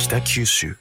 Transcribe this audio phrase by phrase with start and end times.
[0.00, 0.78] 北九州。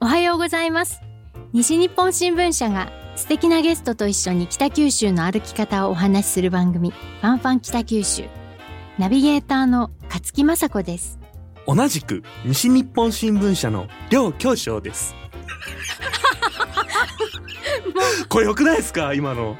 [0.00, 1.02] おはようございます。
[1.52, 8.24] 西日本新聞社が素敵なゲストと一緒に北九州の歩き方をお話しする番組ファンファン北九州。
[8.98, 11.18] ナビゲーターの勝木雅子です。
[11.66, 15.14] 同じく西日本新聞社の両教授です。
[18.28, 19.14] これ良くないですか？
[19.14, 19.56] 今の。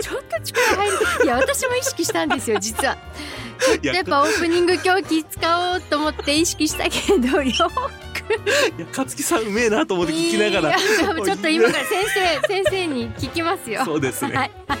[0.00, 2.96] ちょっと力入るいや私も意識したんですよ実は
[3.60, 10.68] ちょっとやっぱオープニング今日気使おうと思って意識したけどよいや勝木さんうめえなと思って聞きながら。
[10.70, 10.78] いや
[11.24, 12.04] ちょっと今から先
[12.42, 14.34] 生先生に聞きますよそうですね。
[14.34, 14.78] はい、はい、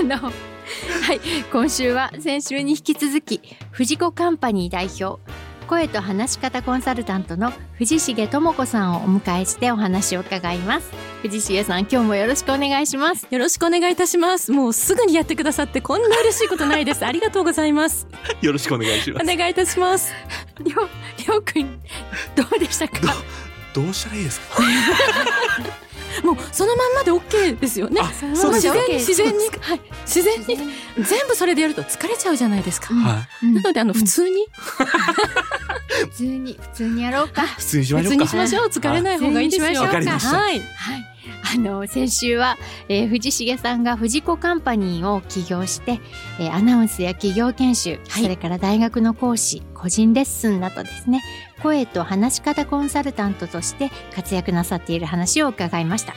[0.00, 0.32] あの、は
[1.14, 1.20] い、
[1.52, 5.20] 今週は先週に引き続き、藤子カンパニー代表。
[5.70, 10.90] 声と話し方コンサルタントの藤重智子さんをお迎えしてお話を伺います。
[11.22, 13.28] 藤重さん、今日もよろしくお願いします。
[13.30, 14.50] よろしくお願いいたします。
[14.50, 17.06] もうすぐにやってくださってこんな嬉しいことないです。
[17.06, 18.08] ありがとうございます。
[18.42, 19.22] よろしくお願いします。
[19.32, 20.12] お願いいたします。
[20.60, 21.80] りょう、りょうくん、
[22.34, 23.14] どうでしたか？
[23.72, 24.62] どうしたらいいですか？
[26.24, 28.00] もうそのまんまで OK ですよね。
[28.02, 30.46] 自然自然に、はい、自然に
[31.04, 32.94] 全部それでやると疲れちゃうじゃないですか。
[32.94, 34.46] はうんなのであの普通に、
[36.00, 37.44] 普通に、普通にやろうか。
[37.44, 37.46] い。
[37.46, 38.36] 普通にしましょうか普通にし。
[38.36, 38.68] ましょう。
[38.68, 39.80] 疲れない方がいいですよ。
[39.80, 40.60] あわかりましたはい。
[40.60, 41.09] はい。
[41.54, 42.56] あの先週は、
[42.88, 46.00] えー藤重さんが藤子カンパニーを起業して、
[46.38, 48.22] えーアナウンスや企業研修、はい。
[48.22, 51.22] それから大学の講師個人レッスンなどですね
[51.62, 56.14] 声と話し方コンサルタントとして活躍なさっている話を伺いました、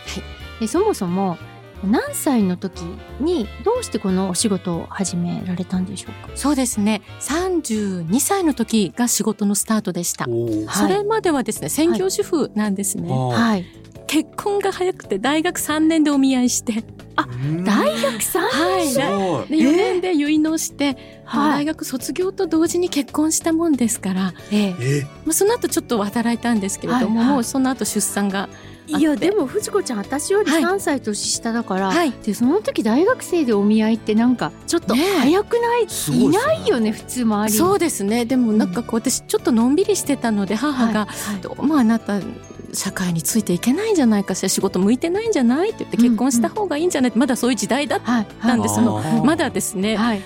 [0.60, 1.38] でそもそも
[1.84, 2.80] 何歳の時
[3.20, 6.38] にどうしてこのお仕事を始められたんでしょうか？
[6.38, 7.02] そうですね。
[7.20, 10.26] 32歳の時が仕事のスタートでした。
[10.26, 13.10] それまではですね、専業主婦なんですね。
[13.12, 13.66] ははい
[14.14, 16.84] 結婚が早くて大学3年でお見合いして、
[17.66, 18.94] 大学さんはい。
[18.94, 21.64] で4年で結納して、はい。
[21.64, 24.76] 大学卒業と同時に結婚したもんですから、ええ。
[25.00, 27.36] え、まあ、その後ちょっと働いたんですけれども、はいはい。
[27.38, 28.50] もうその後出産が
[28.86, 30.64] いやでも藤子ちゃん私よりはい。
[30.64, 32.12] 3歳年下だから、はい。
[32.12, 35.20] でその時大学生でお見合いってなんかちょっとねえ。
[35.22, 37.52] 早くない、いすごいないよね普通周り。
[37.52, 38.26] にそうですね。
[38.26, 42.20] でもなんかこう私ちょっとのんびりしてたので母がはい「どうもあなた
[42.74, 48.86] 社会についていけないんじゃないかしら仕事向いてないんじゃない?」って言ってうん結婚した方がいいんじゃないってまだそういう時代だっはいたんです、はい。
[48.86, 50.22] そのあーまだですね、はい。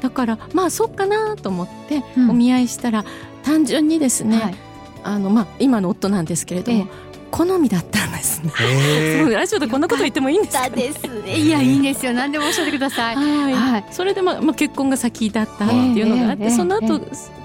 [0.00, 2.30] だからまあそっかなと思ってうん。
[2.30, 3.04] お見合いしたら
[3.42, 4.54] 単純にですね、はい。
[5.02, 8.52] あのまあ今の夫なんですけれども、え好みだったんですね。
[9.32, 11.38] ラジオでこんなこと言ってもいいんですか、だですね。
[11.38, 12.12] いやいいんですよ。
[12.12, 13.16] 何でもおっしゃってください。
[13.16, 13.84] はい、はい。
[13.90, 16.50] それでまあ、まあ、結婚が先だったっていうのがあって、ええ。
[16.50, 16.98] その後、え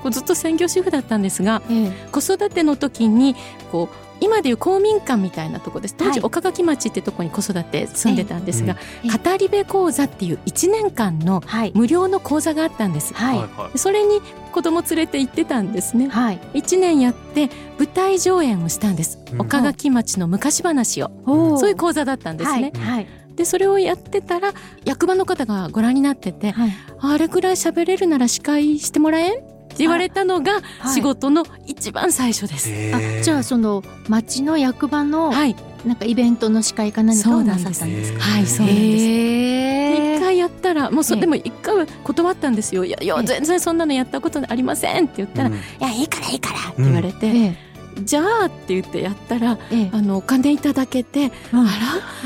[0.03, 1.91] こうずっと専業主婦だったんですがえ。
[2.11, 3.35] 子育ての時に
[3.71, 5.95] こう今でいう公民館みたいなとこです。
[5.95, 9.31] 当時、はい岡垣町ってとこに子育て住んでたんですが、ええ。
[9.31, 11.71] 語り部講座っていう1年間のはい。
[11.75, 13.13] 無料の講座があったんです。
[13.13, 13.37] はい。
[13.37, 14.21] はそれに
[14.51, 16.07] 子供連れて行ってたんですね。
[16.07, 16.39] はい。
[16.53, 19.41] 1年やって舞台上演をしたんです、うん。
[19.41, 21.57] 岡垣町の昔話を、おー。
[21.57, 22.95] そういう講座だったんですね、はい。
[22.95, 23.07] はい。
[23.35, 24.53] でそれをやってたら
[24.85, 26.71] 役場の方がご覧になってて、はい。
[26.99, 30.93] あれくらい喋れるなら司会してもらえんって言われたのがはい。
[30.93, 32.69] 仕事の一番最初です。
[32.93, 35.55] あじゃあその町の役場のはい、
[35.85, 38.19] なんかイベントの司会か何かをなさったんですか？
[38.21, 40.15] はい、そうなんです。
[40.17, 41.21] 一回やったらもうそええ。
[41.21, 42.85] でも一回は断ったんですよ。
[42.85, 45.57] いやいやええ全然そんなのやったことありませんって言ったら、いうん。
[45.81, 47.57] やいいからいいからって言われて、ええ
[48.03, 49.89] じゃあって言ってやったらええ。
[49.91, 51.59] あのお金いただけて、うん。
[51.59, 51.63] あ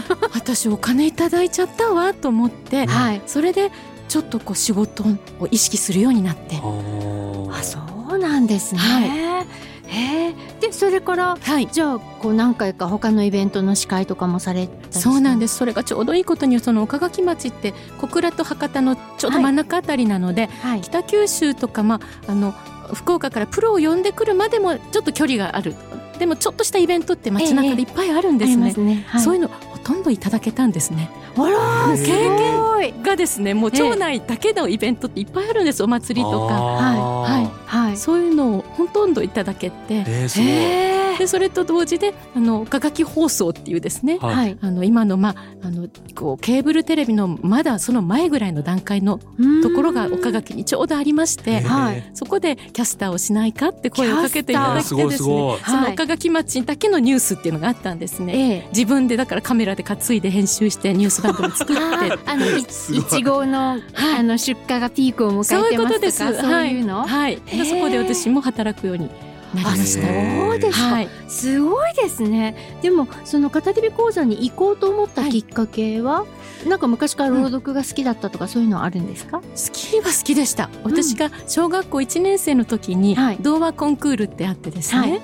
[0.09, 0.17] ら？
[0.33, 3.21] 私お金いただいちゃったわと思って、はい。
[3.25, 3.71] それで
[4.07, 5.03] ちょっとこう仕事
[5.39, 6.55] を意識するようになって。
[8.39, 8.79] なんですね。
[8.79, 9.45] は
[9.87, 10.35] へえ。
[10.61, 20.81] でそれからはいじゃあこう何回か他のイベントの司会とかもされたそうなんですそれがちょうどいいことにその岡垣町って小倉と博多のちょうど真ん中あたりなので、はい。
[20.81, 22.53] 北九州とか、まあ、あの
[22.93, 25.75] 福岡からプロを呼んでくるまでもちょっと距離がある
[26.19, 29.05] でもちょっとしたイベントって街中でいっぱいあるんですね、ありますね。
[29.07, 31.09] はい、そういうのほとんどいただけたんですね。
[31.35, 32.93] あらーすへーごい。
[33.01, 35.81] がですねもうええ町内だけのイベントっていっぱいあるんです。
[35.81, 36.53] お祭りとか。
[36.53, 37.41] はい。
[37.41, 37.51] はい。
[37.65, 37.97] はい。
[37.97, 40.03] そういうのをほとんどいただけて。
[40.07, 41.08] えー、すごい。
[41.19, 44.57] でそれと同時であの岡垣放送っていうですねはいはい。
[44.61, 49.19] あの今の,、まあ、あのこうケーブルテレビのまだその前ぐらいの段階の
[49.61, 55.59] ところが岡垣にちょうどありましてはいそこでキャスターをしないかって声をかけていただいてですすねごい。
[55.59, 58.33] その岡垣町だけのニュースっていうのがあったんですね。
[58.33, 58.67] ええ。
[58.71, 61.81] 自分でだからカメラで担いで編集してニュース番組作って
[62.25, 63.81] あのいちごのはい
[64.19, 66.19] あの出荷がピークを迎そういうえてますとことです。
[66.19, 66.99] かそういうの？
[66.99, 67.07] はい。
[67.09, 69.09] はい、へーそこで私も働くように
[69.53, 70.07] なりました。
[70.07, 72.55] そうですか、はい、すごいですね。
[72.81, 76.25] でもその語り部講座に行こうと思ったきっかけは、
[76.67, 79.39] なんか昔から朗読が好きだったとか、そういうのはあるんですか？
[79.39, 80.69] 好きは好きでした。
[80.83, 83.37] 私が小学校1年生の時にはい。
[83.39, 85.21] 童話コンクールってあってですね、はい。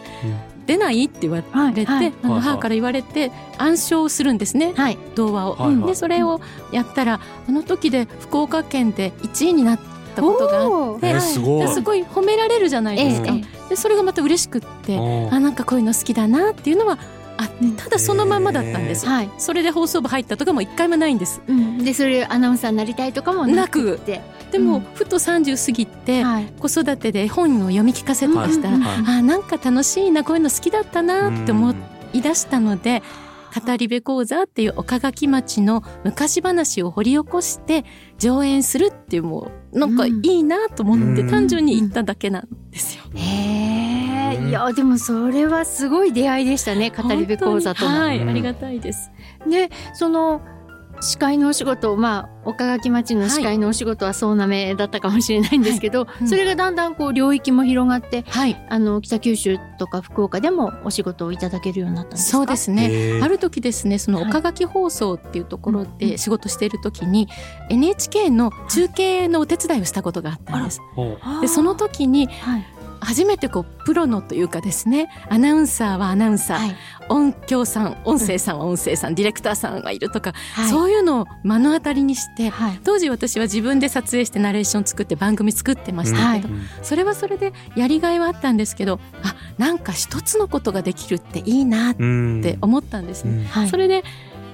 [0.65, 1.05] 出ない？
[1.05, 1.85] って言われて、はい。
[1.85, 2.13] はい。
[2.23, 2.41] あのはいはい。
[2.41, 4.97] 母から言われて暗唱するんですね、はい。
[5.15, 5.55] 童話を。
[5.55, 5.87] はいはい。
[5.87, 9.79] でそれをやったらあの時で福岡県で1位になっ
[10.15, 11.07] たことがあって。
[11.07, 11.19] えー。
[11.19, 13.33] すごすごい褒められるじゃないですか。
[13.33, 13.69] ええ。
[13.69, 16.97] でそれがまた嬉しくって、うんあなんかこういうの好きだなっていうのは
[17.37, 19.05] あただそのまんまだったんです。
[19.05, 19.11] よ。
[19.11, 21.41] はい、それで放送部入ったとかも一回もないんです。
[21.47, 24.21] うん、でそれアナウンサーになりたいとかもなくって。
[24.51, 24.81] でも、うん。
[24.93, 26.53] ふと30過ぎて、はい。
[26.59, 28.69] 子育てで本を読み聞かせとかした。
[28.69, 33.03] ら、あなんか楽しいなこういうの好きだったなって思うんい出したので
[33.55, 37.85] 語り部講座っていう岡垣町の昔話を掘り起こして
[38.17, 43.03] 上演するっていうもうなんかいいなと思ってうん単純に言っただけなんですよ。
[43.15, 47.99] へえ、うんいやでもそれはすごい出会いでしたね語り部講座との。
[48.01, 49.11] はい、うんありがたいです。
[49.49, 50.41] でその
[51.05, 62.37] 司会のお仕事まあ岡垣町の司会のお仕事はそうなめだったかもしれないんですけど、うんそれがだんだんこう領域も広がってはい、あの北九州とか福岡でもお仕事をいただけるようになったんですか？
[62.37, 63.19] そうですね。
[63.21, 67.27] ある時ですねそのはい岡垣放送っていうところうんで仕事している時に
[67.69, 70.81] NHK の中継のお手伝いをしたことがあったんです。
[70.95, 72.65] ほでその時にはい
[73.01, 76.75] 初めてこうプロのというかですねアナウンサーはアナウンサー、はい。
[77.07, 80.69] 音響さん音声さんは音声さん、ディレクターさんがいるとか、はい。
[80.69, 82.79] そういうのを目の当たりにしてはい。
[82.83, 92.41] 当時私は自分で撮影してナレーション作って番組作ってましたけど、うんそれはそれでやりがいはあったんですけどあなんか一つのことができるっていいなっうん。
[92.41, 93.47] て思ったんですね。
[93.69, 94.03] それで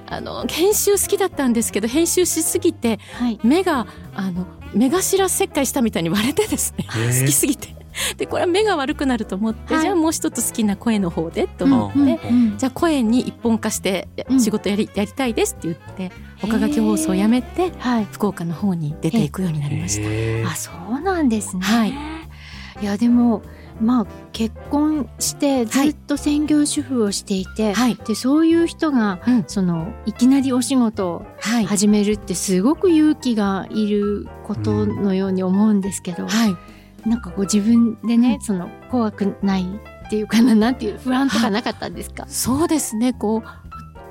[0.08, 3.38] あの編集好きだったんですけど編集しすぎてはい。
[3.42, 7.74] 目があの目頭切開したみたいに割れてですね好きすぎて
[8.16, 9.82] でこれは目が悪くなると思って、はい。
[9.82, 14.40] じゃあもう一つ好きな声の方でと思って、うんうんじゃあ声に一本化してうん。
[14.40, 16.12] 仕事やり,、やりたいですって言って
[16.42, 18.08] 岡垣放送をやめてはい。
[18.10, 20.00] 福岡の方に出ていくようになりまし
[20.44, 20.50] た。
[20.50, 21.62] あそうなんですね。
[21.62, 21.94] はい。
[22.80, 23.42] いやでも
[23.80, 29.44] まあ結婚してずっと専業主婦をしていて、はい、でそういう人が、うん。
[29.46, 36.56] そのいきなりお仕事をはい、始めるってすごく勇気がいることのように思うんですけど、はい、
[37.06, 38.40] なんかこう自分でね、うん。
[38.40, 39.66] その怖くない
[40.06, 43.12] っていうかななんていう不安とかなかったんですか、そうですね。
[43.12, 43.48] こう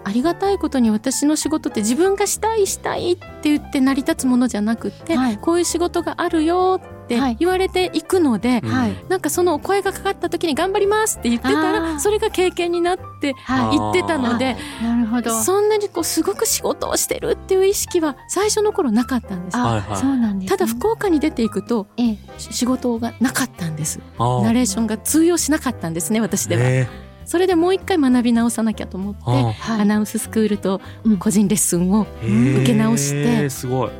[0.03, 5.37] ありがたいことに私の仕事って自分がしたいしたいって言って成り立つものじゃなくって、はい。
[5.37, 7.37] こういう仕事があるよってはい。
[7.39, 8.69] 言われていくので、うん。
[8.69, 8.95] はい。
[9.09, 11.93] なんかそのお声がかかった時に頑張りますって言ってたあー。
[11.93, 15.41] らそれが経験になっては言ってたのでいなるほど。
[15.41, 19.57] そんなにこうすごく仕事をしてるっていう意識は最初の頃なかったんです。
[19.57, 19.97] あ、はいはい。
[19.97, 22.17] そうなんです、ね、ただ福岡に出ていくとええ。
[22.37, 23.99] し仕事がなかったんです。
[24.17, 24.43] あー。
[24.43, 26.61] ナレーションが通用しなかったんですね私では。
[26.63, 26.87] へ
[27.25, 29.21] それでもう一回学び直さなきゃと思って
[29.69, 33.91] アナウンススクールとうん個人レッスンを、受け直してすごい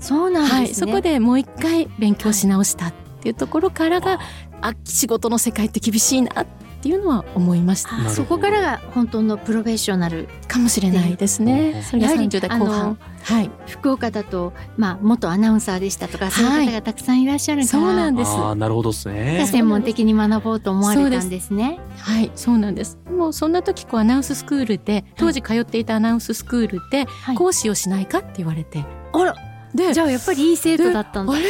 [0.00, 4.18] そうなんですね、はい、そこでもう一回勉強し直したっていうところからが、
[4.60, 6.46] あ仕事の世界って厳しいなっ
[6.82, 8.10] ていうのは思いました。
[8.10, 11.82] そこからが本当のプロフェッショナルかもしれないですね。
[11.82, 12.98] それがやはり30代後半。
[13.24, 18.30] はい、福岡だと、まあ、元アナウンサーでしたとか、そういう方がたくさんいらっしゃるから、そうなんです。
[18.30, 19.44] あーなるほどですね。
[19.50, 21.80] 専門的に学ぼうと思われたんですね。
[21.98, 22.98] はい、そうなんです。
[23.10, 27.36] もうそんな時こうアナウンススクールで当時通っていたアナウンススクールではい。
[27.36, 29.34] 講師をしないかって言われて、あら、
[29.76, 31.32] でじゃあやっぱりいい生徒だったんだ。
[31.32, 31.36] あ。
[31.36, 31.44] れ？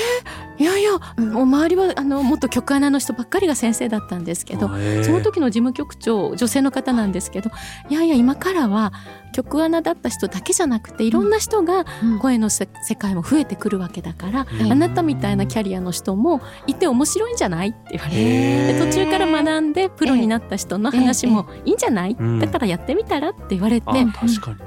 [0.58, 0.92] いやいや、
[1.22, 4.68] もう周りはあの元局アナの人ばっかりが先生だったんですけど、
[5.04, 7.50] その時の事務局長女性の方なんですけど
[7.90, 8.90] いやいや今からは
[9.34, 12.18] 局アナだった人だけじゃなくていろんな人がうん。
[12.20, 14.72] 声のせ世界も増えてくるわけだから、うん。
[14.72, 18.78] あなたみたいなキャリアの人もいて面白いんじゃないって言われて。
[18.78, 22.38] 途中から学んでプロになった人の話もいいんじゃない、うん。
[22.38, 23.86] だからやってみたらって言われて、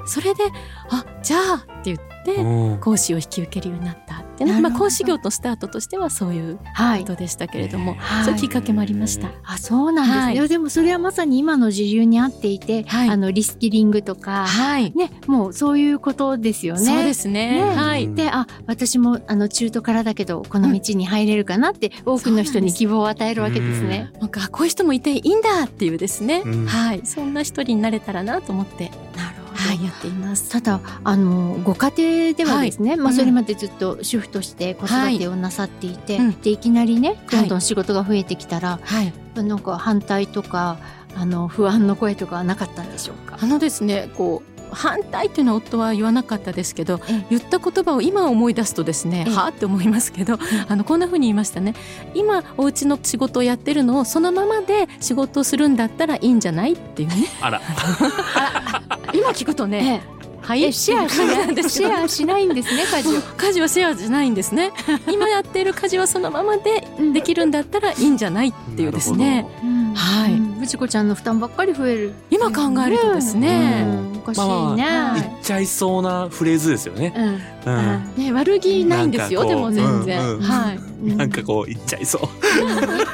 [0.06, 0.44] それで
[0.90, 2.78] あじゃあって言ってうん。
[2.78, 7.10] 講師を引き受けるようになったっていうのなるほどまあ、講師業のスタートとしてはそういうはいこ。
[7.10, 9.30] とでしたけれども、はいそういうきっかけもありました。
[9.44, 10.24] あ、そうなんですね。
[10.24, 16.80] はいいやでもそれはまさに今の時流に合っていて、はいあのリスキリングとか、はい、ね、もうそういうことですよね。
[16.80, 17.64] そうですね。
[17.64, 24.10] ねはい、うんで、あ、私もあの中途からだけどこの道に入れるかなって多くの人に希望を与えるわけですね。
[24.20, 29.39] なんかこういう人もいていいんだっていうですね、うんはい、そんな一人になれたらなと思って、なるほど。
[29.60, 30.50] はい、やっています。
[30.50, 31.92] ただあのご家
[32.32, 36.40] 庭ではですね、まあ、うんそれまでずっと主婦として子育てをなさっていて、はいうん。
[36.40, 39.12] でいきなりねどんどん仕事が増えてきたら、はい、
[39.42, 40.78] なんか反対とか
[41.16, 43.38] あの不安の声とかはなかったんでしょうか？
[43.40, 47.26] あのですね、こう反対っていうのは夫は言わなかったですけどええ。
[47.30, 49.34] 言った言葉を今思い出すとですねええ。
[49.34, 50.38] はあって思いますけど
[50.68, 51.74] あのこんな風に言いましたね。
[52.14, 56.74] 今お家の仕事をやってるのをそのままで仕事をするんだったらいいんじゃない？
[56.74, 57.26] っていうね。
[57.40, 57.60] あら
[59.12, 60.64] 今聞くとねえはい。
[60.64, 63.20] えシェアしなんいシェアしないんですね 家事を。
[63.36, 64.72] 家事はシェアじゃないんですね。
[65.10, 77.12] 今やっている家事はそのままでできるんだったらいいんじゃないっていうですねうんはいうんちゃんの負担ばっかり増える今考えるとですねうんおかしいまあね、まあ言っちゃいそうなフレーズですよね。
[77.16, 77.72] うん。
[77.72, 78.14] うん。
[78.16, 80.42] ね悪気ないんですよでも全然、うんうん。
[80.42, 80.76] はい。
[80.76, 81.16] うん。
[81.16, 82.22] なんかこう言っちゃいそう。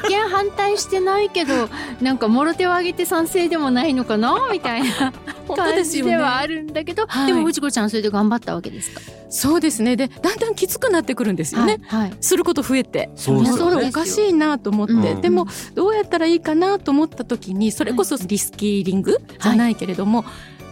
[0.05, 1.69] 一見反対してないけど
[2.01, 5.13] なんかもろ手を挙げて賛成でもないのかなみたいな
[5.55, 7.27] 感じではあるんだけど、はい。
[7.27, 9.01] でも藤子ちゃんそれで頑張ったわけですか。
[9.29, 9.95] そうですね。
[9.95, 12.13] でだんだんきつくなってくるんですよね、はい、はい。
[12.21, 13.09] すること増えて。
[13.15, 13.71] そうですよね。
[13.71, 13.91] それお。
[13.91, 15.21] かしいなと思って、うん。
[15.21, 20.25] でもどうやったらいいかなと思った時にそれこそリスキリングじゃないけれども、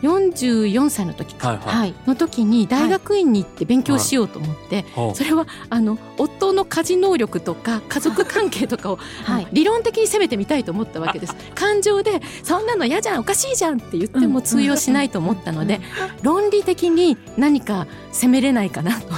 [0.05, 1.49] 44歳の時か。
[1.49, 1.75] はいはい。
[1.75, 1.93] はい。
[2.05, 5.15] の時に大学院に行って勉強しようと思って、ほう。
[5.15, 9.47] それはあの夫の家事能力とか家族関係とかを、はい。
[9.51, 11.35] 理論的に攻めてみたいと思ったわけです。
[11.55, 15.81] 感情で「そんなの嫌じゃんおかしいじゃん」って言っても通用しないと思ったので、
[16.21, 19.17] 論理的に何か攻めれないかなと思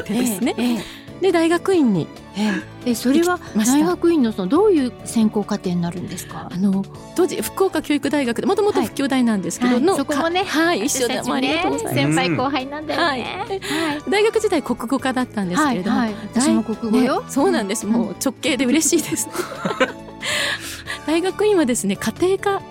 [0.00, 2.06] ってですね、えええで大学院に。
[2.36, 2.90] ええ。
[2.90, 6.48] えそれは大学院のそのどういう専攻課程になるんですか？
[6.52, 6.84] あの
[7.16, 8.86] 当時福岡教育大学でもともとはい。
[8.86, 9.82] 福教大なんですけど、はい。
[9.82, 13.60] のそこもねかはい一緒でもありがとうございます、先輩後輩なんだよね、
[14.08, 19.28] 大学時代国語科だったんですけれども、はいはい、私も国語よ、ねそうなんです、もう直系で嬉しいです。
[21.06, 22.62] 大学院はですね家庭科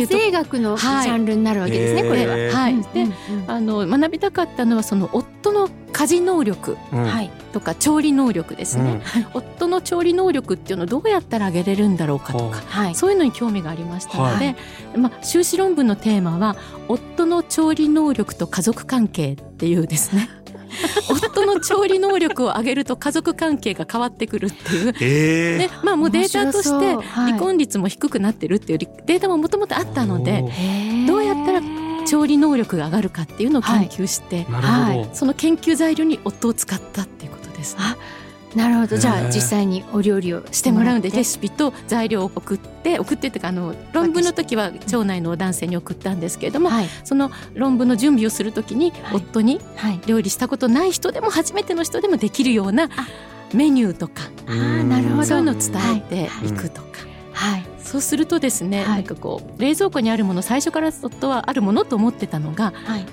[0.00, 1.08] 家政学のジはい。
[1.10, 2.08] ャンルになるわけですね、へー。
[2.08, 2.60] これは。
[2.60, 3.06] はい、うんで、
[3.46, 7.04] あの学びたかったのはその夫の家事能力うん。
[7.04, 9.26] はい、とか調理能力ですね、うん。
[9.34, 14.54] 夫の調理能力っていうのをどうやったら上げれるんだろうかとかはい、そういうのに興味がありましたので、
[14.92, 16.56] はまあ、修士論文のテーマは
[16.88, 20.28] 夫の調理能力と家族関係っていうですね
[21.08, 24.94] 夫の調理能力を上げると家族関係が変わってくるっていう。
[25.00, 30.44] えでまあもうデータとして離婚率も低くなってるっていうデータももともとあったので
[31.06, 31.60] どうやったら
[32.06, 35.14] 調理能力が上がるかっていうのを研究して、なるほど。
[35.14, 37.82] その研究材料に夫を使ったっていうことですね。
[38.54, 38.96] あなるほど。
[38.96, 46.88] じゃあ実際にお料理をししててもらうんでレシピと材料を送って送ってっていうかあの論文の時は町内の男性に送ったんですけれども、はい。
[47.04, 49.16] その論文の準備をする時にはい。
[49.16, 50.00] 夫にはい。
[50.06, 52.88] 料理したことない人でも初めての人でもできるような
[53.52, 55.24] メニューとかなるほど。
[55.24, 56.48] そういうのを伝えてい。
[56.48, 56.52] い。
[56.52, 56.88] くとか、
[57.32, 57.64] はい。
[57.78, 58.86] そうするとですね、はい。
[58.86, 63.06] なんかこう冷蔵庫にあるもの最初から夫はあるものと思ってたのがはい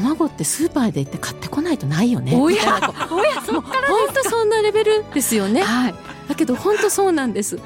[0.00, 2.36] 卵ってスーパーで行って買ってこないとないよね。
[2.36, 5.62] おやみたいなこうもう本当そんなレベルですよね。
[5.62, 5.94] はい
[6.28, 7.58] だけど本当そうなんです。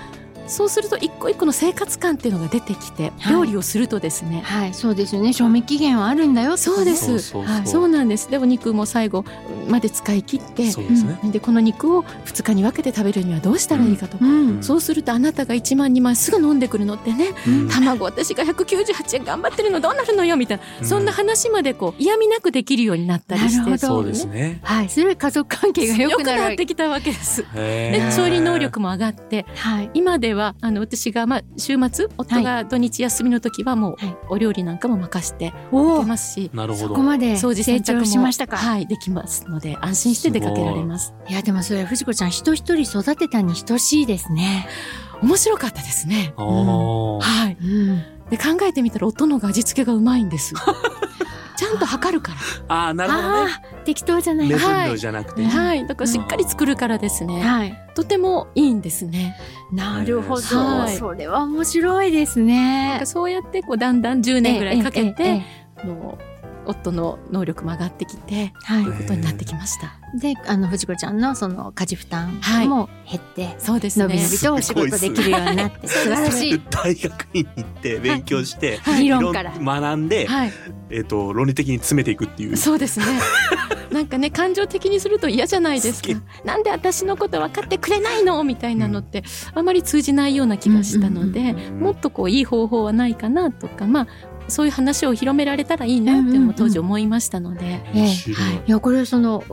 [0.49, 3.33] そうすると一個一個の生活感っていうのが出てきて、はい。
[3.33, 5.33] 料理をするとですね、はいそうですよね。
[5.33, 7.11] 賞味期限はあるんだよそうです。
[7.11, 7.21] はい
[7.67, 7.89] そそうう。
[7.89, 8.31] なんです。
[8.31, 9.25] でお肉も最後
[9.69, 11.19] まで使い切って、そうですね。
[11.25, 14.63] でこの肉を2日に分けて食べるにはどうしたらいいかとか、うん。
[14.63, 17.69] そうするとあなたが1万2万すぐ飲んでくるのってね、うん。
[17.69, 20.87] 卵私が198円頑張ってるのどうなるのよみたいな、うん。
[20.87, 23.57] そんな話までこう嫌味なくできるようになったりして。
[23.59, 24.61] なるほどそうですね。
[24.63, 24.89] はい。
[24.89, 27.45] それは家族関係が良良くくなってきたわけです。
[27.55, 29.91] で調理能力も上がってはい。
[29.95, 34.17] 今ではあの私が、まあ、週末夫が土日休みの時はもう、はい。
[34.31, 36.51] お料理なんかも任しておおいけますし。
[36.55, 36.89] なるほど。
[36.89, 41.15] そこまで掃除成長洗濯もしましたか、はいできますので安心して出かけられます。
[41.29, 41.33] い。
[41.33, 44.69] やでもそれ藤子ちゃん人一人育てたに等しいですね。
[45.23, 46.33] 面白かったですね。
[46.37, 47.65] はい。
[47.65, 48.03] うん。
[48.31, 50.55] で考えてみたら夫のが味付けがうまいんです
[51.59, 52.35] ちゃんと測るか
[52.69, 53.53] あー、なるほどね。
[53.85, 54.49] 適当じゃない。
[54.49, 55.43] 目は分量じゃなくて。
[55.43, 55.85] らはい。
[55.89, 57.95] だからしっかり作るからですね、い。
[57.95, 59.37] とてもいいんですね。
[59.73, 60.97] なるほど、はい。
[60.97, 63.01] それは面白いですね。
[63.05, 66.19] そうやってこうだんだん10年ぐらいかけて、えええええあの
[66.69, 72.69] 夫の能力も上がってきてえはということになってきました、いであの藤子ちゃんのその家事負担はい。
[72.69, 74.05] も減って、そうですね。
[74.05, 79.05] のびのびとお仕事できるようになって素晴らしい大学院に行って勉強して、はい。
[79.05, 80.53] 理論から学んで、はい。
[80.91, 82.57] えっと論理的に詰めていくっていう。
[82.57, 83.07] そうですね。
[83.91, 86.09] なんかね感情的にすると嫌じゃないですか。
[86.11, 86.47] 好。
[86.47, 88.43] なんで私のこと分かってくれないの？
[88.45, 91.81] みたいなのってあまり通じないような気がしたので、うん。
[91.81, 94.07] もっとこういい方法はないかなとかまあ
[94.49, 97.99] そういう話を広められたらいいなっていうのも当時思いましたので、ええ。
[98.01, 98.37] 面白い。
[98.67, 99.45] いやこれその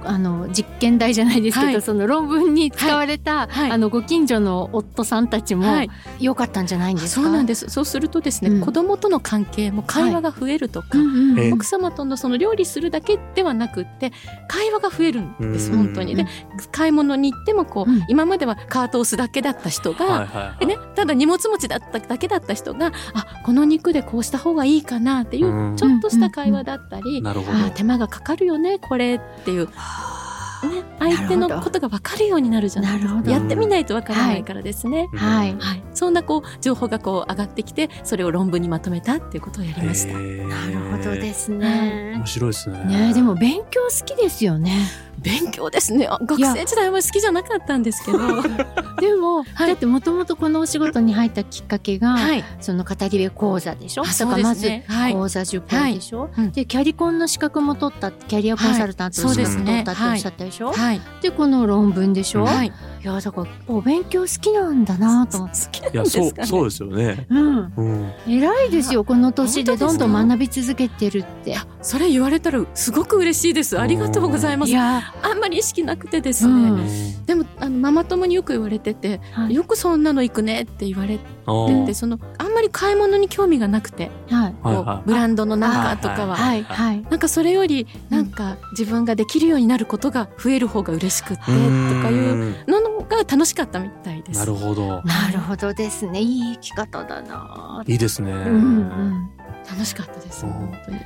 [0.00, 1.82] あの実験台じゃないですけど、はい。
[1.82, 3.70] その論文に使われた、はい。
[3.70, 5.90] あのご近所の夫さんたちもはい。
[6.20, 7.22] 良かったんじゃないんですか？
[7.22, 7.68] そうなんです。
[7.68, 8.60] そうするとですね、うん。
[8.60, 14.12] 子供との関係も会話が増えるとか、うんうんえ奥様とのその料理するだけではなくって
[14.48, 16.14] 会話が増えるんですうん本当に。
[16.14, 16.26] で
[16.70, 18.04] 買い物に行ってもこう、うん。
[18.08, 25.76] 今まではカートを押すだけだった人が、はいはいでね、ただ荷物持ちだっただけだった人があこの肉でこうした方がいいかなっていううん。
[25.76, 27.58] ちょっとした会話だったり、なるほど。
[27.58, 29.68] あ手間がかかるよねこれっていう、
[30.66, 33.14] ね、相手のことが分かるようになるじゃないですか。
[33.14, 33.32] なるほど。
[33.32, 35.08] やってみないと分からないからですね。
[35.14, 35.56] はい。
[35.58, 40.18] はい、そんなこう情報がこう上がってきてそれを論文にまとめたっていうことをやりました。
[40.18, 42.22] なるほどですす面ね。
[42.24, 42.84] 白いですね。
[42.84, 44.72] ねでも勉強好きですよね。
[45.20, 46.06] 勉強ですね。
[46.08, 48.18] あ学生時代は好きじゃなかったんですけど。
[49.00, 49.68] でも、はい。
[49.68, 52.44] だってもともとこのお仕事に入ったきっかけが、はい。
[52.60, 54.02] その語り部講座でしょ？
[54.02, 55.12] あそうからますずねはい。
[55.12, 56.50] 講座受講でしょ、うん。
[56.52, 61.00] でキャリコンの資格も取ったキャリアコンサルタントの資格も取ったっておっしゃったでしょ、はい。
[61.20, 62.68] でこの論文でしょ、はい。
[62.68, 62.70] い
[63.04, 65.66] やだからお勉強好きなんだなと思って。
[65.66, 66.32] 好きなんいやですかね？
[66.34, 67.26] そうそうですよね。
[67.30, 68.12] うん、うん。
[68.26, 71.56] 偉いですよこの年でどんどん学び続けてるって。
[71.82, 73.78] それ言われたらすごく嬉しいです。
[73.78, 74.70] ありがとうございます。
[74.70, 77.26] いや、あんまり意識なくてですね、うん。
[77.26, 79.54] でもあのママ友によく言われてて、はい。
[79.54, 81.24] よくそんなの行くねって言われて
[81.86, 84.42] てそのあんまり買い物に興味がなくて、はい。
[84.42, 87.02] はいこうはいブランドの中とかは、はいはい。
[87.02, 94.40] なんかそれよりなんか自分ができるようになることが増える方が嬉しくってとかいううんのが楽しかったみたいです。
[94.40, 95.02] なるほど。
[95.02, 96.20] なるほどですね。
[96.20, 97.82] いい生き方だな。
[97.86, 98.32] いいですね。
[98.32, 99.30] うん
[99.70, 100.46] 楽しかったです。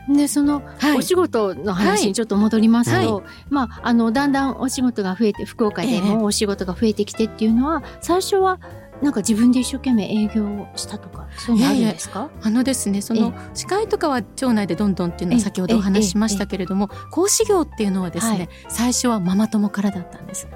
[0.08, 0.96] でその、はい。
[0.96, 6.00] お仕事の話にちょっと戻りますと、はまああのだんだんお仕事が増えて福岡でええ。
[6.00, 8.60] もお仕事が増えてきてっていうのは、最初は
[9.02, 12.30] なんか自分で一生懸命営業をしたとかそういうのあるんですか？
[12.40, 18.48] あのですねその司会とかは町内でどんどんっていうのは先ほどお話ししましたけれども講師業っていうのはですね、はい。
[18.68, 20.46] 最初はママ友からだったんです。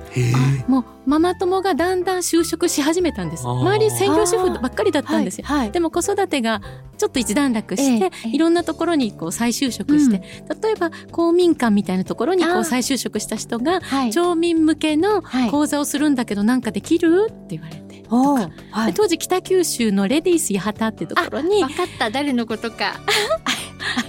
[0.69, 3.47] もうママ友がだんだん就職し始めたんです。
[3.47, 5.47] 周り専業主婦ばっかりだったんですよ。
[5.47, 5.71] はい。
[5.71, 6.61] でも子育てが
[6.99, 8.29] ちょっと一段落して、ええ。
[8.31, 10.23] いろんなところにこう再就職して、
[10.62, 14.12] 例えば公民館みたいなところにこう再就職した人がはい。
[14.12, 15.50] 町民向けのはい。
[15.50, 17.29] 講座をするんだけどなんかできる？
[17.31, 17.86] って言われて。
[18.07, 18.93] とかはい。
[18.93, 22.95] で当時北九州のレディース八幡ってところにわかった誰のことか。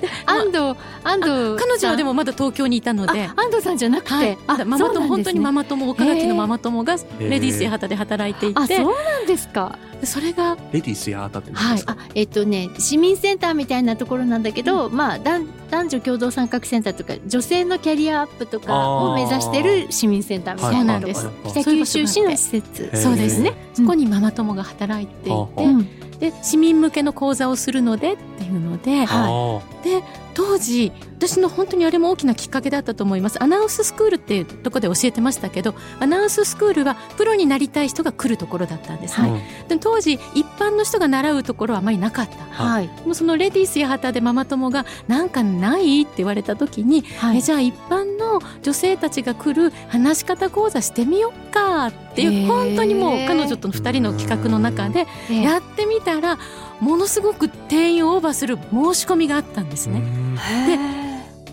[0.25, 0.57] 安藤
[1.03, 3.29] 安藤彼女はでももまだ東京にいたので。
[3.35, 9.77] 安藤さんじゃなくて、はい、あまだママ友、本当にマママ友岡垣のママ友がえレディース八幡で働いていて、あそうなんですか。
[9.99, 11.93] でそれがレディースやあたって何ですか？
[11.99, 30.01] あえっとね市民センターみたいなところなんだけど、まあ男男女共同参画センターとか女性のキャリアアップとかを目指してる市民センターみたいなそうなんです北九州市の施設そうですね、うんそこにママ友が働いていあて、うんで市民向けの講座をするのでっていうので、あで
[30.33, 33.41] 当時私の本当にあれも大きなきっかけだったと思います。
[33.41, 42.63] アナウンススクールっていうところで教えてましたけどアナウンススクールはプロになりたい人が来るところだったんですね、ーうんで当時一般の人が習うところはあまりなかった。
[42.63, 42.87] はい。
[43.05, 47.37] もうそのレディース八幡でママ友が「なんかない?」って言われた時に、はい。
[47.39, 56.37] えじゃあ一般の女性たちが来る話し方講座してみようかっていう本当にもう彼女との2人の企画の中でええやってみたら
[56.79, 60.01] ものすごく定員をオーバーする申し込みがあったんですね。
[60.37, 61.06] へー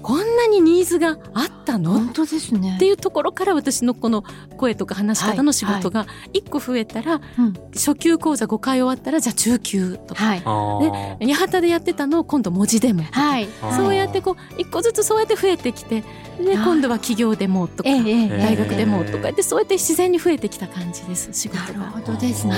[0.04, 1.92] こんなにニーズがあったの？
[1.92, 2.74] 本当ですね。
[2.76, 4.22] っていうところから私のこの
[4.58, 7.54] 声とか話し方の仕事が1個増えたら、うん。
[7.72, 10.22] 初級講座5回終わったらじゃあ中級とか。
[10.22, 10.42] はい。
[10.44, 11.32] あー。
[11.32, 13.48] 八幡でやってたのを今度文字でもはい。
[13.62, 16.04] あーそうやってこう一個ずつそうやって増えてきて
[16.38, 21.78] ではい今度は企業でもとか大学でもとかやってそうやって自然に増えてきた感じです仕事が。
[21.78, 22.52] なるほどですね。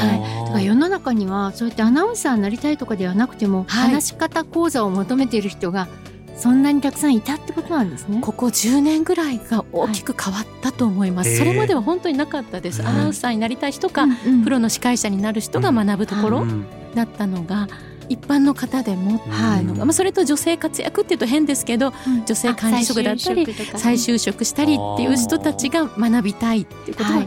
[0.47, 3.91] だから世の中にはそうやってアナウンサーになりたいとかではなくても、はい。
[3.91, 5.87] 話し方講座を求めている人が
[6.37, 8.21] そんなにたくさんいたってことなんですね。
[8.21, 11.39] ここ10年ぐらいが大きく変わったと思います、はい。
[11.39, 14.45] それまでは本当になかったです、うんアナウンサーになりたい人か、うんうん。
[14.45, 17.69] プロの司会者になる人が学ぶところうんだったのが
[18.09, 19.65] 一般の方でもはい。
[19.65, 22.25] のがまあ、それと女性活躍っていうと変ですけどうん。
[22.25, 27.27] 女性管理職だったりあ再就職したりっていう人たちが学びたいっていうことはい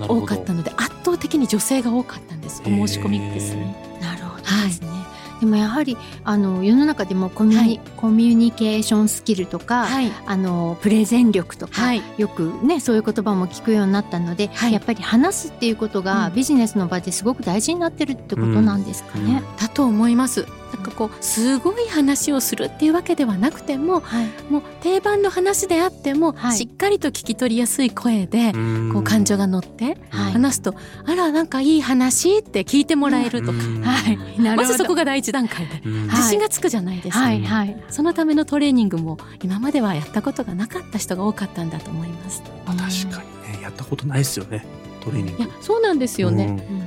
[0.00, 2.62] が多かったので圧倒的に女性が多かったんです。
[2.62, 3.76] お申し込みですね。
[4.00, 4.42] なるほど。
[4.42, 4.99] ですね。
[5.40, 12.02] でもやはりあの世の中でもコミュニ、コミュニケーションスキルとか、はい、あのプレゼン力とか、はい。
[12.18, 14.72] よくねそういう言葉も聞くようになったので、はい。
[14.72, 16.34] やっぱり話すっていうことがうん。
[16.34, 19.42] ビジネスの場ですごく大事になってるってことなんですかね。
[19.58, 24.28] だと思いますなんかこうすごい話をするっていうわけではなくてもはい。
[24.50, 26.56] もう定番の話であっても、はい。
[26.56, 28.52] しっかりと聞き取りやすい声で、
[28.92, 30.32] こう感情が乗ってはい。
[30.32, 34.16] 話すと、あらなんかいい話って聞いてもらえるとか、はい。
[34.56, 35.80] まずそこが第一段階で。
[35.84, 37.76] 自信がつくじゃないですか、はいはい。
[37.90, 42.42] そのためのトレーニングも今まではやったことがなかった人が多かったんだと思います。
[42.66, 44.64] まあ確かにねやったことないですよね
[45.00, 46.79] トレーニングいやそうなんですよね、うん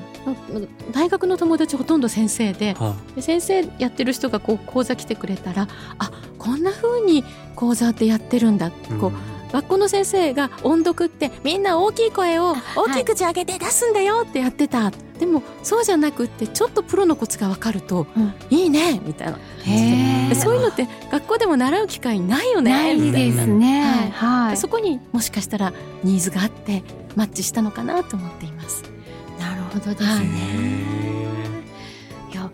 [0.91, 7.23] 大学の友達ほとんど先生ではで先生やってる人がこう講座来てくれたらあこんな風に
[7.55, 9.12] 講座ってやってるんだ、いこう
[9.53, 18.33] 学校の先生が音読ってみんな大きい声を大きい口上げて出すんだよってやってた、でもそうじゃなくってちょっとプロのコツが分かると、うん。
[18.49, 19.38] いいねみたいな。
[20.36, 23.36] そういうのって学校でも習う機会ないよねないみたいな。
[23.36, 24.57] ですねはい。
[24.57, 25.71] そこにもしかしたら
[26.03, 26.83] ニーズがあって
[27.15, 28.92] マッチしたのかなと思っています。
[29.73, 30.27] ほどですはい。
[30.27, 31.03] ね。
[32.31, 32.49] いや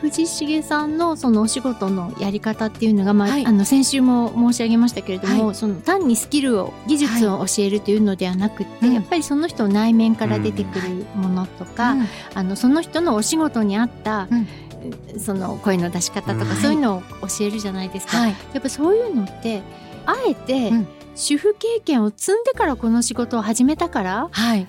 [0.00, 3.46] 藤重さんのそのお仕事のやり方っていうのが、まあはい。
[3.46, 8.94] あの先週も申し上げましたけれども、はその単にスキルを技術を教えるというのではなくって、うん。
[8.94, 12.06] やっぱりその人の内面から出てくるものとか、うん。
[12.34, 15.18] あのその人のお仕事に合った、うん。
[15.18, 18.18] その声の出し方とか、うんそういうのを教えるじゃないですか。
[18.18, 18.36] はい。
[18.52, 19.62] やっぱそういうのって
[20.06, 20.86] あえて、うん。
[21.16, 24.68] 主婦経験を積んでからこの仕事を始めたからはい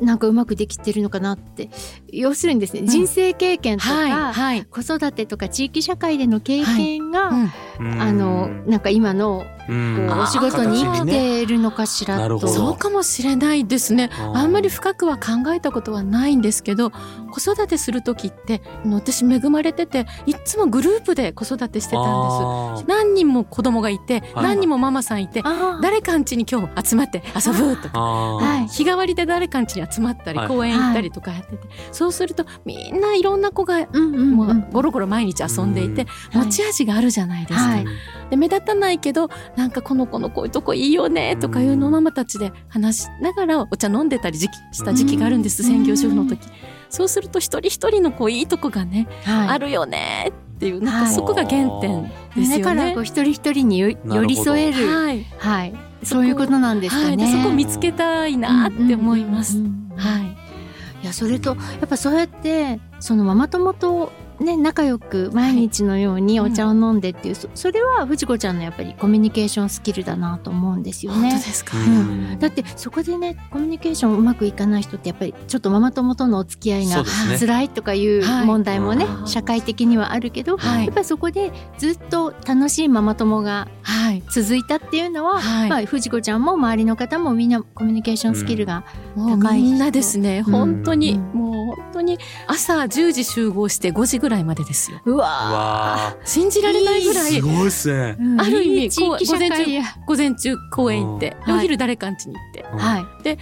[0.00, 1.70] なんかうまくできてるのかなって。
[2.12, 2.86] 要するにですね、ん。
[2.86, 4.64] 人生経験とか、はいはい。
[4.64, 8.02] 子育てとか地域社会での経験が、うんうん。
[8.02, 10.06] あのなんか今のこうん。
[10.08, 12.22] うお仕事に生きているのかしらと。
[12.22, 12.52] なるほど。
[12.52, 14.10] そうかもしれないですね。
[14.34, 16.90] あんまり深くは考えたことはないんですけど
[17.30, 22.84] 子育てする時って私恵まれてていっつもグループで子育てしてたんです。
[22.88, 25.42] 何人も子供がいて、はい何人もママさんいて、
[25.82, 28.00] 誰かん家に今日集まって遊ぶとか。
[28.00, 28.68] はい。
[28.68, 30.48] 日替わりで誰かん家に集まったり、はい。
[30.48, 34.30] 公園行ったりとかやってて、そうするとみんないろんな子がうんうんうん。
[34.32, 36.42] もうゴロゴロ毎日遊んでいて、うん。
[36.44, 37.66] 持ち味があるじゃないですか。
[37.66, 37.84] はい。
[38.30, 45.68] で目立たないけどなんかこの子のこういうとこいいよねとかいうのをママたちで話しながらお茶飲んでたり時期した時期があるんです、うん。
[45.68, 46.46] 専業主婦の時。
[46.88, 49.48] そうすると一人一人のこういいとこがね、はい。
[49.48, 52.02] あるよねっていうなんはいかそこが原点
[52.36, 52.58] ですよね。
[52.58, 53.04] だからこう。
[53.04, 54.86] 一人一人によ寄り添える。
[54.88, 59.58] はい、はい、そういうことなんですかはい、そこ見つけたいなって思います。
[59.58, 59.98] うんうんうんうん。
[59.98, 71.40] はい、いやそれとやっぱそうやってそのママ友とね仲良く毎日のようにお茶を飲んでっていう、そそれは藤子ちゃんのやっぱりコミュニケーションスキルだなと思うんですよ本当でね。
[71.40, 71.76] すか？
[71.76, 72.38] うん。
[72.38, 77.04] だってそこでねコミュニケーションうまくいかない人ってやっぱりちょっとママ友とのお付き合いが
[77.38, 80.86] 辛いとかいうはい問題もね、うん社会的にはあるけど、はい。
[80.86, 85.70] やっぱりそこでずっと楽しいママ友がはい、続いたっていうのは、はい。
[85.70, 88.84] まあ、藤子ちゃんも周りの方もみんなコミュニケーションスキルが、
[89.16, 90.52] 高い人みんなですね、うん。
[90.52, 91.20] 本当に、うん。
[91.32, 95.00] もう本当に朝10時集合して5時ぐらいまでですよ。
[95.04, 97.32] うわわ信じられないぐらい。
[97.32, 98.16] ーすごいっすね。
[98.18, 99.82] ー、ある意味いい地域社会や。
[100.06, 103.22] 午前中公園行って、お昼誰かん家に行って、はい。
[103.22, 103.38] で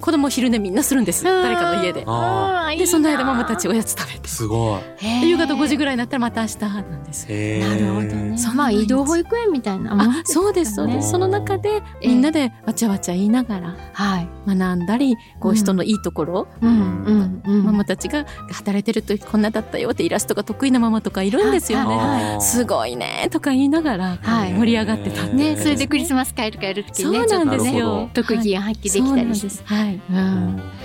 [0.00, 1.24] 子供昼寝みんなするんです。
[1.24, 2.04] 誰かの家で。
[2.06, 4.28] あでその間ママたちおやつ食べて。
[4.28, 5.22] すごい。
[5.22, 7.26] で夕方5時ぐららいになったらまた明日なんです。
[7.28, 8.36] なるほどね。
[8.36, 9.94] そうまあ移動保育園みたいな。
[9.94, 11.02] あそうですそうです、ね。
[11.02, 14.28] その中でみんなでわちゃわちゃ言いながらはい。
[14.46, 16.70] 学んだりこう人のいいところ、うん
[17.04, 17.64] うんうん。
[17.64, 22.38] ママたちが働いてる時こんなだったよってイラストが得意なママとかいるんですよね。
[22.40, 24.52] すごいねとか言いながらはい。
[24.52, 28.10] 盛り上がってたんでねそれでクリスマス帰る帰る時そうにねちょっとねなんですよ。
[28.12, 30.00] 特技が発揮できたりして、そうなんですはい、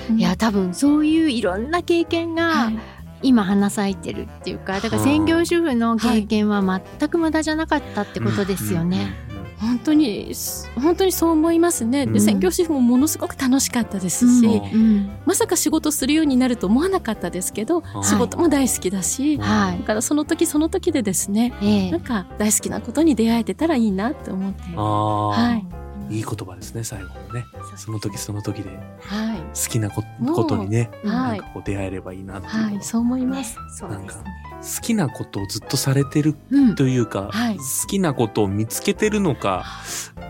[0.10, 0.20] うん。
[0.20, 2.80] いや多分そういういろんな経験がはい。
[3.24, 9.14] 今花咲いてるっていうかだから専業主婦の経験は全く無駄じゃなかったってことですよね。
[9.60, 10.34] 本当に
[10.76, 12.04] 本当にそう思いますね。
[12.04, 12.14] うん。
[12.14, 14.54] で専業主婦もものすごく楽しかったですし、うん。
[14.54, 15.10] うん。
[15.28, 18.04] まさか仕事するようになると思わなかったですけど、はい。
[18.04, 19.80] 仕事も大好きだし、はい。
[19.82, 21.92] だからその時その時でですね、ええ。
[21.92, 25.81] なんか大好きなことに出会えてたらいいなって思って、あはーい
[26.12, 27.46] いい言葉ですね最後のね。
[27.78, 28.70] その時その時で。
[29.00, 29.38] はい。
[29.40, 30.04] 好きなこ
[30.44, 33.58] とにねはないんかこう出会えればいいなっていうのはいそう思います。
[33.78, 34.24] そうですね。
[34.62, 36.76] 好きなことをずっとされてるうん。
[36.76, 37.58] というか、はい。
[37.58, 39.66] 好きなことを見つけてるのか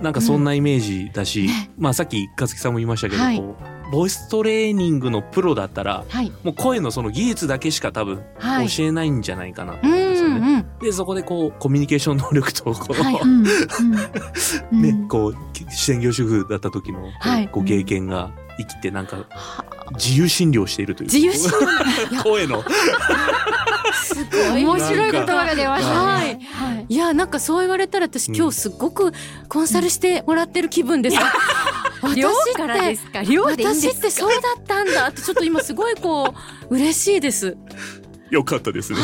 [0.01, 1.71] なんかそんなイメージだし、ね。
[1.77, 3.37] まあさっき和樹さんも言いましたけど、はい。
[3.37, 6.31] こうボイストレーニングのプロだったらはい。
[6.43, 8.69] もう声のその技術だけしか多分はい。
[8.69, 9.75] 教えないんじゃないかな
[10.33, 10.79] とうん思うん。
[10.79, 13.45] でそこでこうコミュニケーション能力とこう、はいうん
[14.71, 14.81] うん。
[14.81, 15.07] ねうん。
[15.07, 15.35] こう
[15.71, 17.49] 専業主婦だった時のこうはい。
[17.51, 19.25] ご経験が生きてなんか
[19.93, 21.07] 自由診療しているという。
[21.07, 22.11] 自由診療？
[22.11, 22.23] いや。
[22.23, 22.63] 声の。
[23.93, 24.63] すごい。
[24.65, 25.89] 面白い言葉が出ました。
[25.91, 25.95] ね。
[25.95, 26.25] はい。
[26.75, 26.85] はい。
[26.89, 28.35] いやなんかそう言われたら私うん。
[28.35, 29.11] 今日すっごく
[29.47, 31.17] コンサルしてもらってる気分です。
[32.01, 33.21] 私寮ってからですか？
[33.23, 33.89] 寮私。
[33.89, 35.07] ってそうだったんだ。
[35.09, 36.33] ってちょっと今すごいこ
[36.69, 37.55] う嬉しいです。
[38.31, 38.99] よかったですね。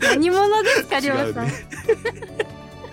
[0.00, 1.48] 何者ですか、りょうさん。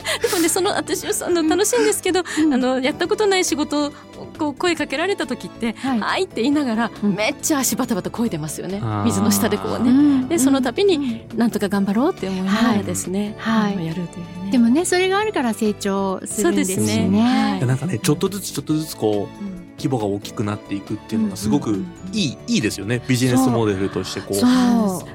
[0.21, 2.53] でもねその私あの楽しいんですけど、うん。
[2.53, 3.91] あのやったことない仕事を
[4.37, 7.15] こう声かけられた時って「ははいい」って言いながら、うん。
[7.15, 8.81] めっちゃ足バタバタ漕いでますよね。
[9.03, 9.89] 水の下でこうね。
[9.89, 10.27] うん。
[10.27, 11.37] でその度にうん。
[11.37, 13.73] なんとか頑張ろうって思いながらですね、はい。
[13.73, 14.51] あのやるというね。
[14.51, 17.09] でもね、それがあるから成長するんですしそうですね。
[17.09, 17.21] ね。
[17.21, 17.65] はい。
[17.65, 21.75] なんかねちょっとずつちょっとずつこううん規模が大きくなっていくっていうのがすごくうん。
[21.75, 21.81] うん。
[21.81, 22.15] うん。
[22.15, 23.01] いいいいですよね。
[23.07, 24.33] ビジネスモデルとしてこう。
[24.35, 25.09] そう。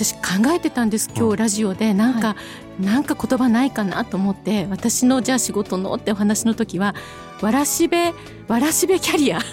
[0.00, 1.92] 私考えてたんです今日ラジオで。
[1.92, 2.34] なんか、
[2.80, 6.94] なんか言葉ないかなと思って私のじゃあ仕事のってお話の時は
[7.42, 8.14] わらしべ
[8.48, 9.40] わらしべキャリア。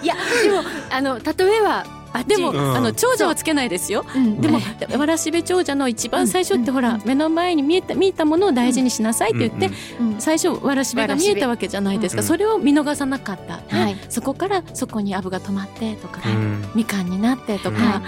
[0.00, 2.76] いや、でも、あの、例えば、あでも、うん。
[2.76, 4.04] あの長者はつけないですよ。
[4.14, 4.18] う。
[4.18, 4.40] ん。
[4.40, 4.64] でもね。
[4.96, 7.02] わらしべ長者の一番最初ってほら、うん。
[7.04, 9.70] 目の前に見えた見えたものを大事にしなさいって言って、
[10.18, 13.96] 最初わらしべが見えたわけじゃないですか、うんそれを見逃さなかった、はい。
[14.08, 16.64] そこからそこにアブが止まってとか、うん。
[16.74, 18.02] みかんになってとか、は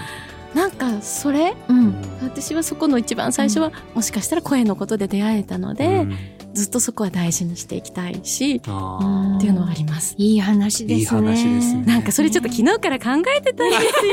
[0.54, 1.54] なんかそれ？
[1.68, 1.94] うん。
[2.22, 6.18] 私はそこの一番最初は、もしかしたら声のことで出会えたので、うん
[6.52, 10.14] ずっとそこは大事にしていきたいし、あうんっていうのはあります。
[10.18, 10.98] いい話ですね。
[10.98, 14.12] いい話ですねなんかそれちょっと昨日から考えてたんですよ。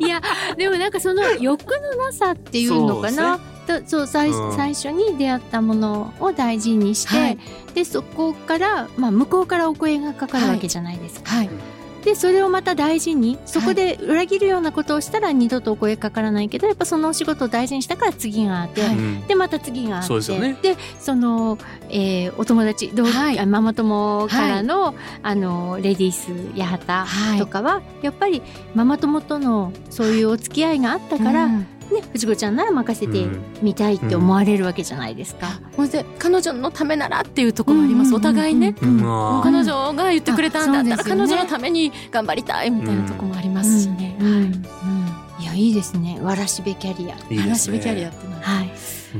[0.00, 0.22] いや、
[0.56, 3.38] でもなんかその欲のなさっていうのかな？
[3.66, 7.38] とそう最うん最初に出会ったものを大事にして、はい
[7.74, 11.30] でそこから、まあ、向こうからお声がかかるわけじゃないですか。
[11.30, 11.50] はい。
[12.04, 18.96] でそれをまた大事にそこで裏切るようなことをしたら二度とお声かからないけどやっぱそのお仕事を大事にしたから次があって、はい。
[18.96, 20.58] うんでまた次があってそうでね。
[20.62, 21.58] でその、
[21.90, 23.38] えーお友達同、はい。
[23.38, 26.30] あママ友からの,、あのレディース
[26.60, 28.42] 八はい幡とかは、やっぱり
[28.74, 33.26] ママ友とのそういうお付き合いがあったから、うんね、藤子ちゃんなら任せて
[33.62, 35.60] みたいって思われるわけじゃないですか。
[35.76, 35.88] ほん。
[35.88, 38.14] で彼女のためならっていうところもあります。
[38.14, 38.74] お互いね。
[38.82, 39.00] うん。
[39.00, 39.06] うん。
[39.06, 40.80] あー彼女が言ってくれたんだ。
[40.80, 44.16] ったら、彼女のために頑張りたいみたいなところもありますしね。
[44.20, 45.42] い。
[45.42, 46.18] いやいいですね。
[46.20, 47.14] わらしべキャリア。
[47.14, 47.42] いいね。
[47.42, 48.72] 話しべキャリアっていうのは、はい。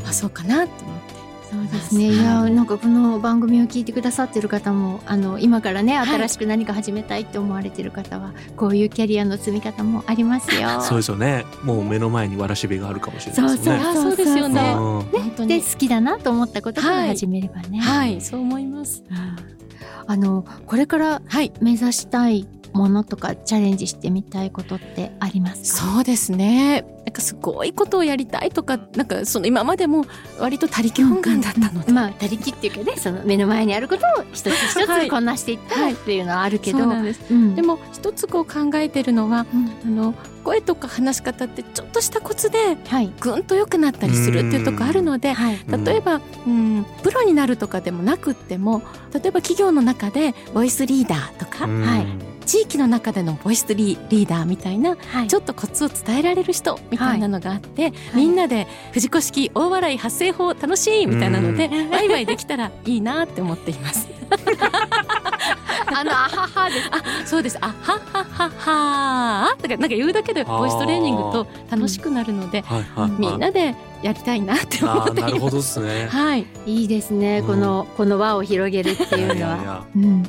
[0.07, 1.08] あそうかなと思って。
[1.51, 2.11] そうですね。
[2.13, 10.81] いや、なんかこの番組を聞いてくださってる方も、あの、今からね、はい新しく何か始めたいって思われてる方は、こういうキャリアの積み方もありますよ。
[10.83, 15.63] そうですよねもう目の前にわらしべがあるかもしれないですよねあそうですよねうん本当で、に。
[15.63, 17.79] 好きだなと思ったことから始めればね。
[17.79, 19.05] はい、そう思います。
[20.07, 21.53] あの、これからはい。
[21.61, 25.93] 目指したいものとか、チャレンジしてみたいことってありますか？
[25.95, 26.87] そうですね。
[27.05, 30.05] なんかすごいことをやりたいとか、なんかその今までも
[30.39, 31.93] 割と他力本願だったので。
[31.93, 37.21] まあ、他力っていうかね、その目の前にあることを一つ一はいつこなしていったらっていうのはあるけど、そうなんです。
[37.31, 40.15] うんでも一つこう考えてるのは、うんあの
[40.45, 43.13] 声とか話し方ってちょっとしたコツではい。
[43.21, 45.59] ぐんと良くなったりするっていうとこあるので、はい。
[45.85, 52.07] 例えば、うん、プロになるとかでもなくっても例えば企業の中でボイスリーダーとか、うんはい
[52.49, 55.29] 地域の中でのボイスリリーダーみたいなはい。
[55.29, 61.91] ちょっとコツを伝えられる人みたいなのがあって、みんなで藤子式大笑い発声法楽しいみたいなのでうん。
[61.91, 64.09] ワイワイできたらいいなって思っています。
[65.95, 66.89] あの、あははです。
[66.91, 67.59] あそうです。
[67.61, 69.49] あははは。
[69.51, 73.21] はとかなんか言うだけでボイストレーニングと楽しくなるので、はいはいはい。
[73.21, 75.33] みんなでやりたいなって思あっています。
[75.33, 76.07] ーなるほどですね。
[76.09, 77.47] はい、いいですね、うん。
[77.47, 79.35] このこの輪を広げるっていうのは。
[79.37, 79.85] いやいやいや。
[79.97, 80.23] うん、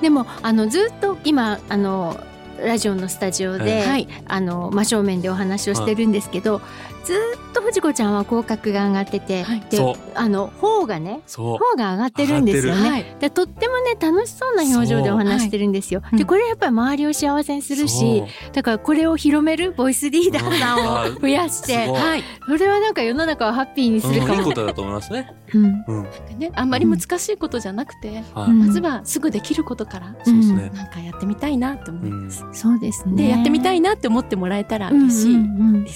[0.00, 2.20] でもあのずっと今あの
[2.64, 4.08] ラジオのスタジオで、はい。
[4.26, 6.60] あの真正面でお話をしてるんですけど、
[7.04, 9.60] ずっと藤子ちゃんは口角が上がってて、はい。
[9.70, 9.94] でそう。
[10.14, 11.58] あの頬がねそう。
[11.58, 12.90] 頬が上がってるんですよね。
[12.90, 16.02] はい、でとってもね楽しそうな表情でお話してるんですよ。
[16.12, 24.34] いでこれやっぱり周りを幸せにするしだからこれを広めるボイスリーダーさんを増やしてはい、それはなんか世の中をハッピーにすうんるかも。
[24.34, 25.32] いいことだと思いますね。
[25.54, 25.84] うん。
[25.86, 26.38] うん。
[26.38, 30.70] ね、あんまり難しいことじゃなくて、まずはすぐできることから、そうですね。
[30.74, 32.44] なんかやってみたいなって思います。
[32.52, 33.24] そうですね。
[33.24, 35.84] でやってみたいなって思ってもらえたら嬉しいうんうんうん。
[35.84, 35.92] で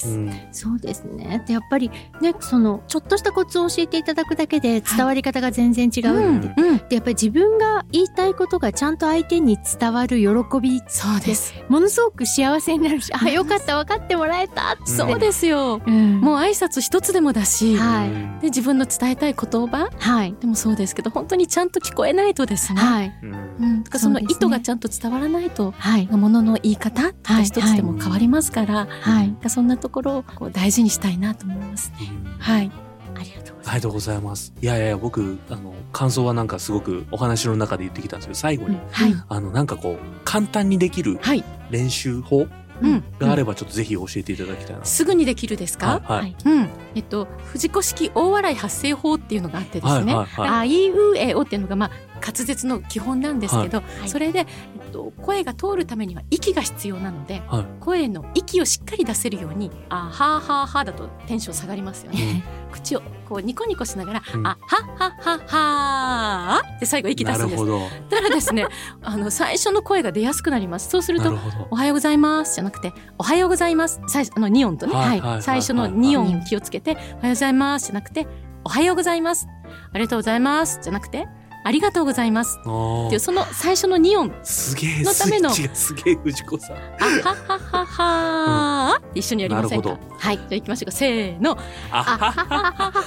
[0.94, 0.97] す。
[0.98, 1.42] ですね。
[1.46, 11.54] でやっぱりねそのちょっとしたコツを教えていただくだけで伝わり方が全然違ううんので、うん、でやっぱり自分が言いたいことがちゃんと相手に伝わる喜びそうです。
[11.68, 15.80] ものすごく幸せになるし あよかった分かってもらえたって、そうですよ。
[15.86, 15.90] う。
[15.90, 18.08] ん、もう挨拶一つでもだし、はい。
[18.08, 20.34] うんで自分の伝えたい言葉はい。
[20.40, 22.80] でもそうですけど本当にちゃんと聞こえないとですね。
[22.80, 23.18] はい。
[23.22, 23.48] うん。
[23.58, 26.06] うん、だからその意図がちゃんと伝わらないと、はい。
[26.06, 29.36] ものの言い方とか一つでも変わりますから、はい。
[29.48, 31.92] そんなところをこう大事にしたいなと思います。
[32.38, 32.70] はい。
[33.14, 34.52] ありがとうございありがとうございます。
[34.60, 39.02] いやいやいや、僕、あの、感想はなんかすごくお話の中で言ってきたんですけど、最後に、ます。
[39.02, 41.44] はいあの、なんかこう、簡単にできるはい。
[41.70, 42.46] 練習法
[42.82, 44.84] うんがあればちょっとぜひ教えていただきたいな。
[44.84, 62.44] すぐにできるですか、はいはいうん、えっと藤子式大笑い発声法っていうのがあってですね、はいはいはいあいうえおっていうのがまあ滑舌の基本なんですけど、いそれで、えっと、声が通るためには息が必要なのではい声の息をしっかり出せるようにあはーはーはーだとテンション下がりますよね。
[62.70, 67.64] 口をこうニコニコしながら、うんあはっはっはっはーって最後息出すんです。
[67.64, 68.10] なるほど。
[68.10, 68.66] だからですね
[69.02, 70.90] あの最初の声が出やすくなります。
[70.90, 71.36] そうすると
[71.70, 71.78] お。
[71.78, 78.26] はようございますじゃなくておはようございます最初あの2音とね、はいはい最初の2音気をつけておはようございますじゃなくて
[78.64, 79.46] おはようございます
[79.92, 81.28] ありがとうございますじゃなくて
[81.64, 82.58] ありがとうございます。
[82.60, 82.68] って
[83.14, 84.32] いうその最初の2音。
[84.42, 85.50] すげえのための。
[85.50, 86.76] すげえ藤子さん。
[86.76, 86.80] あ
[87.22, 89.00] ははははー。
[89.00, 89.98] って一緒にやりませんか？
[90.18, 90.36] はい。
[90.36, 90.92] じゃあ行きましょうか。
[90.92, 91.58] せーの。
[91.90, 93.02] あはははは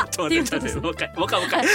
[0.00, 0.08] は。
[0.10, 1.66] ちょっと待ってもう一回もう一回。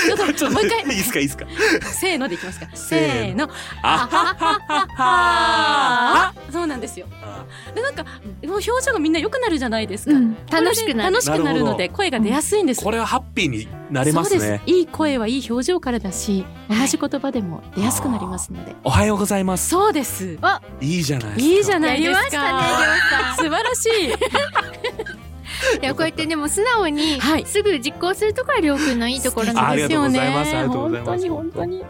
[0.52, 0.84] もう一回。
[0.84, 1.46] はいいいですかいいですか。
[1.94, 2.68] せーのでいきますか。
[2.74, 3.50] せせーの。
[3.84, 6.34] あはははは。
[6.52, 7.06] そうなんですよ。
[7.22, 8.10] あでなんかも
[8.44, 10.36] う表情がみんな良くなるじゃないですか、うん。
[10.50, 11.14] 楽しくなる。
[11.14, 12.84] 楽しくなるのでな声が出やすいんです。
[12.84, 14.64] これはハッピーになれますそうねです。
[14.66, 19.70] いい声はいい表情からだし同じ言葉でも出やすくなりますので、おはようございます。
[19.70, 20.38] そうです。
[20.82, 21.54] いいじゃないですか。
[21.56, 22.14] いいじゃないですか。
[22.14, 24.08] やりましたね素晴らしい。
[25.82, 27.46] いやこうやってでも素直にはい。
[27.46, 30.20] すぐ実行するところはりょうくんのいいところあなんですよね。
[30.20, 31.06] ありがとうございます。
[31.06, 31.84] 本当に本当に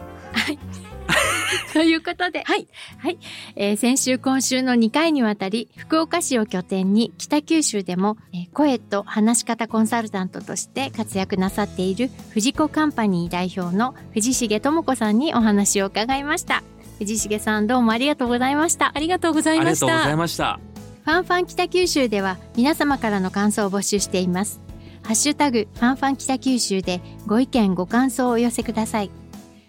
[1.78, 2.66] ということで、はい
[2.98, 3.18] はい
[3.54, 16.64] えー先週今週の2回にわたり福岡市を拠点に北九州でも、えー声と話し方コンサルタントとして活躍なさっている藤子カンパニー代表の藤重智子さんにお話を伺いました
[16.98, 20.58] 藤重さんどうもありがとうございましたありがとうございましありがとうございたました。
[21.04, 24.60] ファンファン北九州では皆様からの感想を募集しています。
[25.04, 29.10] ハッシュタグファンファン北九州でご意見ご感想をお寄せください。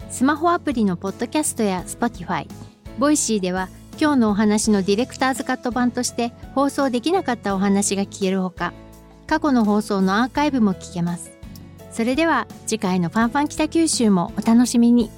[0.10, 2.48] スマホアプリのポッドキャストや Spotify、
[2.97, 3.69] Voicy では
[4.02, 8.74] 今日のお話のディレクターズカット版として放送できなかったお話が聞けるほか、
[9.28, 11.32] 過去の放送のアーカイブも聞けます。
[11.91, 15.12] それでは次回のファンファン北九州もお楽しみに。